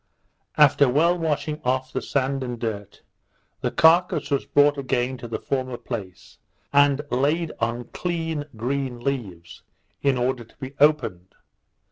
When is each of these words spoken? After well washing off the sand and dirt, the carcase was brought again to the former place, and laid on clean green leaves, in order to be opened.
After 0.57 0.89
well 0.89 1.15
washing 1.15 1.61
off 1.63 1.93
the 1.93 2.01
sand 2.01 2.43
and 2.43 2.57
dirt, 2.57 3.03
the 3.61 3.69
carcase 3.69 4.31
was 4.31 4.47
brought 4.47 4.79
again 4.79 5.15
to 5.19 5.27
the 5.27 5.37
former 5.37 5.77
place, 5.77 6.39
and 6.73 7.03
laid 7.11 7.51
on 7.59 7.83
clean 7.93 8.45
green 8.55 8.99
leaves, 9.01 9.61
in 10.01 10.17
order 10.17 10.43
to 10.43 10.57
be 10.57 10.73
opened. 10.79 11.35